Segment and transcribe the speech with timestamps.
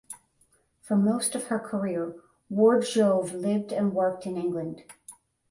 [0.81, 2.15] For most of her career
[2.49, 4.83] Ward Jouve lived and worked in England.